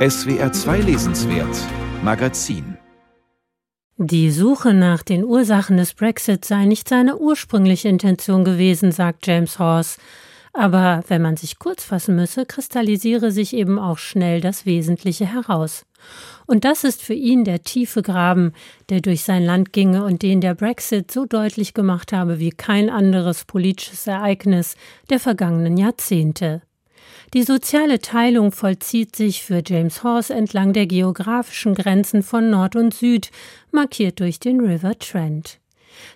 [0.00, 1.58] SWR 2 Lesenswert
[2.02, 2.78] Magazin
[3.98, 9.58] die Suche nach den Ursachen des Brexit sei nicht seine ursprüngliche Intention gewesen, sagt James
[9.58, 9.98] Horse.
[10.54, 15.84] Aber wenn man sich kurz fassen müsse, kristallisiere sich eben auch schnell das Wesentliche heraus.
[16.46, 18.54] Und das ist für ihn der tiefe Graben,
[18.88, 22.88] der durch sein Land ginge und den der Brexit so deutlich gemacht habe wie kein
[22.88, 24.76] anderes politisches Ereignis
[25.10, 26.62] der vergangenen Jahrzehnte.
[27.32, 32.92] Die soziale Teilung vollzieht sich für James Horse entlang der geografischen Grenzen von Nord und
[32.92, 33.30] Süd,
[33.70, 35.60] markiert durch den River Trent.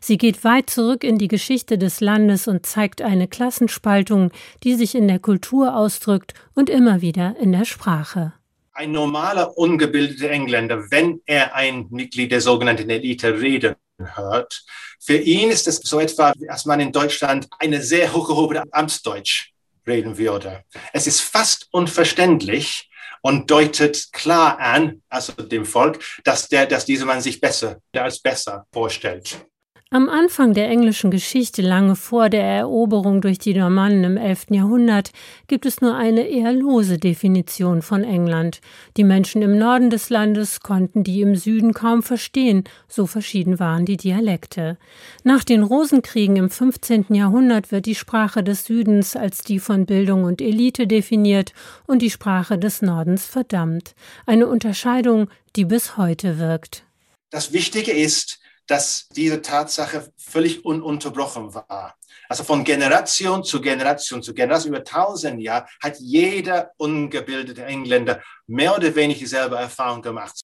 [0.00, 4.32] Sie geht weit zurück in die Geschichte des Landes und zeigt eine Klassenspaltung,
[4.64, 8.32] die sich in der Kultur ausdrückt und immer wieder in der Sprache.
[8.72, 14.64] Ein normaler, ungebildeter Engländer, wenn er ein Mitglied der sogenannten Elite reden hört,
[14.98, 19.53] für ihn ist es so etwa, als man in Deutschland eine sehr hochgehobene Amtsdeutsch
[19.86, 20.64] reden würde.
[20.92, 22.90] Es ist fast unverständlich
[23.22, 28.20] und deutet klar an, also dem Volk, dass der, dass dieser Mann sich besser, als
[28.20, 29.46] besser vorstellt.
[29.94, 34.46] Am Anfang der englischen Geschichte, lange vor der Eroberung durch die Normannen im 11.
[34.50, 35.12] Jahrhundert,
[35.46, 38.60] gibt es nur eine eher lose Definition von England.
[38.96, 43.86] Die Menschen im Norden des Landes konnten die im Süden kaum verstehen, so verschieden waren
[43.86, 44.78] die Dialekte.
[45.22, 47.06] Nach den Rosenkriegen im 15.
[47.10, 51.52] Jahrhundert wird die Sprache des Südens als die von Bildung und Elite definiert
[51.86, 53.94] und die Sprache des Nordens verdammt.
[54.26, 56.82] Eine Unterscheidung, die bis heute wirkt.
[57.30, 61.94] Das Wichtige ist, dass diese Tatsache völlig ununterbrochen war.
[62.28, 68.74] Also von Generation zu Generation zu Generation über tausend Jahre hat jeder ungebildete Engländer mehr
[68.74, 70.40] oder weniger dieselbe Erfahrung gemacht.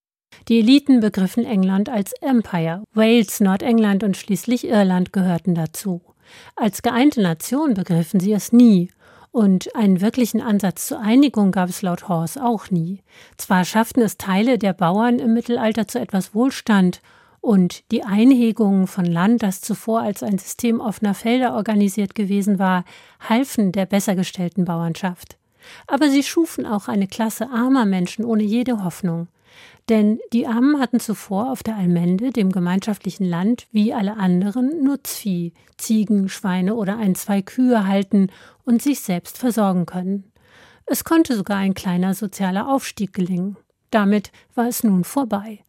[0.49, 2.83] Die Eliten begriffen England als Empire.
[2.93, 6.03] Wales, Nordengland und schließlich Irland gehörten dazu.
[6.57, 8.91] Als geeinte Nation begriffen sie es nie.
[9.33, 13.03] Und einen wirklichen Ansatz zur Einigung gab es laut Horse auch nie.
[13.37, 17.01] Zwar schafften es Teile der Bauern im Mittelalter zu etwas Wohlstand
[17.41, 22.85] und die Einhegung von Land, das zuvor als ein System offener Felder organisiert gewesen war,
[23.29, 25.39] halfen der besser gestellten Bauernschaft.
[25.87, 29.29] Aber sie schufen auch eine Klasse armer Menschen ohne jede Hoffnung.
[29.89, 35.53] Denn die Armen hatten zuvor auf der Allmende, dem gemeinschaftlichen Land, wie alle anderen Nutzvieh,
[35.77, 38.29] Ziegen, Schweine oder ein, zwei Kühe halten
[38.65, 40.31] und sich selbst versorgen können.
[40.87, 43.57] Es konnte sogar ein kleiner sozialer Aufstieg gelingen.
[43.91, 45.61] Damit war es nun vorbei.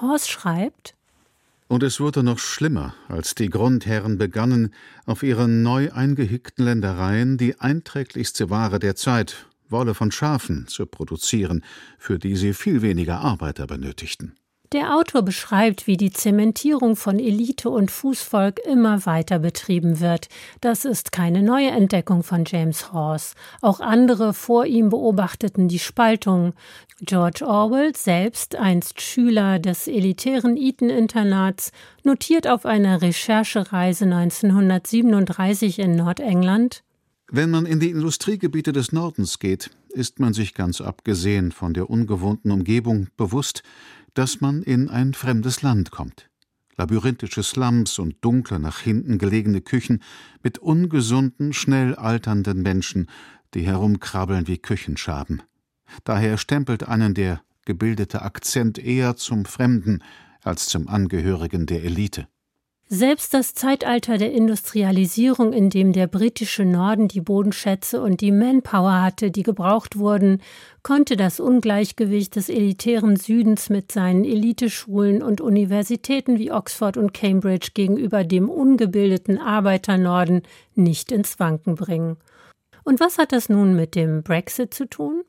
[0.00, 0.94] Horst schreibt,
[1.70, 4.74] und es wurde noch schlimmer, als die Grundherren begannen,
[5.06, 11.62] auf ihren neu eingehickten Ländereien die einträglichste Ware der Zeit, Wolle von Schafen, zu produzieren,
[11.96, 14.34] für die sie viel weniger Arbeiter benötigten.
[14.72, 20.28] Der Autor beschreibt, wie die Zementierung von Elite und Fußvolk immer weiter betrieben wird.
[20.60, 23.34] Das ist keine neue Entdeckung von James Horse.
[23.62, 26.52] Auch andere vor ihm beobachteten die Spaltung.
[27.00, 31.72] George Orwell, selbst einst Schüler des elitären Eton-Internats,
[32.04, 36.84] notiert auf einer Recherchereise 1937 in Nordengland
[37.28, 41.90] Wenn man in die Industriegebiete des Nordens geht, ist man sich ganz abgesehen von der
[41.90, 43.64] ungewohnten Umgebung bewusst,
[44.14, 46.30] dass man in ein fremdes Land kommt.
[46.76, 50.02] Labyrinthische Slums und dunkle, nach hinten gelegene Küchen
[50.42, 53.08] mit ungesunden, schnell alternden Menschen,
[53.54, 55.42] die herumkrabbeln wie Küchenschaben.
[56.04, 60.02] Daher stempelt einen der gebildete Akzent eher zum Fremden
[60.42, 62.28] als zum Angehörigen der Elite.
[62.92, 69.00] Selbst das Zeitalter der Industrialisierung, in dem der britische Norden die Bodenschätze und die Manpower
[69.00, 70.42] hatte, die gebraucht wurden,
[70.82, 77.70] konnte das Ungleichgewicht des elitären Südens mit seinen Eliteschulen und Universitäten wie Oxford und Cambridge
[77.74, 80.42] gegenüber dem ungebildeten Arbeiternorden
[80.74, 82.16] nicht ins Wanken bringen.
[82.82, 85.22] Und was hat das nun mit dem Brexit zu tun?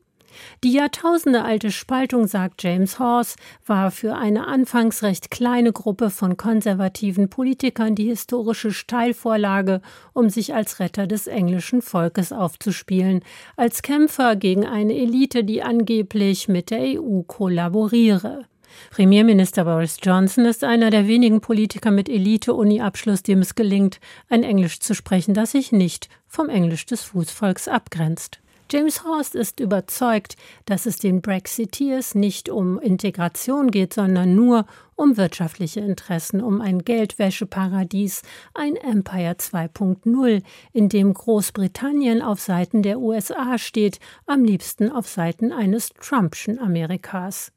[0.64, 7.28] Die jahrtausendealte Spaltung, sagt James Horse, war für eine anfangs recht kleine Gruppe von konservativen
[7.28, 9.82] Politikern die historische Steilvorlage,
[10.12, 13.20] um sich als Retter des englischen Volkes aufzuspielen,
[13.56, 18.46] als Kämpfer gegen eine Elite, die angeblich mit der EU kollaboriere.
[18.90, 24.80] Premierminister Boris Johnson ist einer der wenigen Politiker mit Elite-Uni-Abschluss, dem es gelingt, ein Englisch
[24.80, 28.41] zu sprechen, das sich nicht vom Englisch des Fußvolks abgrenzt.
[28.72, 30.34] James Horst ist überzeugt,
[30.64, 34.64] dass es den Brexiteers nicht um Integration geht, sondern nur
[34.96, 38.22] um wirtschaftliche Interessen, um ein Geldwäscheparadies,
[38.54, 40.42] ein Empire 2.0,
[40.72, 47.52] in dem Großbritannien auf Seiten der USA steht, am liebsten auf Seiten eines Trumpschen Amerikas.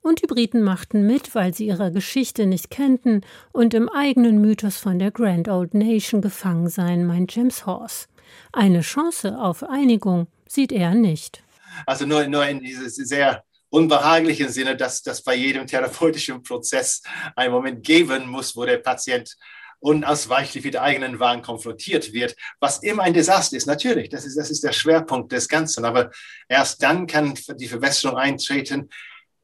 [0.00, 3.20] Und die Briten machten mit, weil sie ihre Geschichte nicht kennten
[3.52, 8.06] und im eigenen Mythos von der Grand Old Nation gefangen seien, meint James Horse.
[8.52, 11.42] Eine Chance auf Einigung sieht er nicht.
[11.86, 17.02] Also nur, nur in dieses sehr unbehaglichen Sinne, dass das bei jedem therapeutischen Prozess
[17.36, 19.36] einen Moment geben muss, wo der Patient
[19.80, 23.66] unausweichlich mit eigenen Wahn konfrontiert wird, was immer ein Desaster ist.
[23.66, 25.84] Natürlich, das ist, das ist der Schwerpunkt des Ganzen.
[25.84, 26.10] Aber
[26.48, 28.88] erst dann kann die Verbesserung eintreten.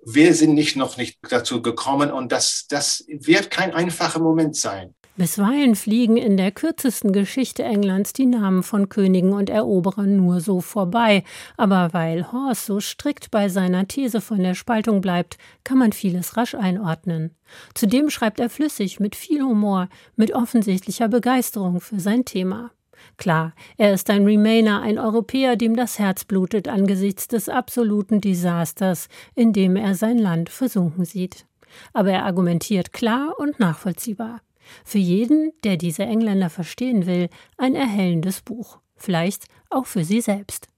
[0.07, 4.95] Wir sind nicht noch nicht dazu gekommen und das, das wird kein einfacher Moment sein.
[5.17, 10.61] Bisweilen fliegen in der kürzesten Geschichte Englands die Namen von Königen und Eroberern nur so
[10.61, 11.23] vorbei,
[11.57, 16.37] aber weil Horst so strikt bei seiner These von der Spaltung bleibt, kann man vieles
[16.37, 17.37] rasch einordnen.
[17.75, 22.73] Zudem schreibt er flüssig, mit viel Humor, mit offensichtlicher Begeisterung für sein Thema.
[23.17, 29.09] Klar, er ist ein Remainer, ein Europäer, dem das Herz blutet angesichts des absoluten Desasters,
[29.35, 31.47] in dem er sein Land versunken sieht.
[31.93, 34.41] Aber er argumentiert klar und nachvollziehbar.
[34.85, 37.29] Für jeden, der diese Engländer verstehen will,
[37.59, 38.79] ein erhellendes Buch.
[38.97, 40.69] Vielleicht auch für Sie selbst.